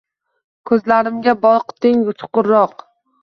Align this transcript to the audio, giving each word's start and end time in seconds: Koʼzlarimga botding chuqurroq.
Koʼzlarimga 0.69 1.35
botding 1.45 2.01
chuqurroq. 2.23 2.85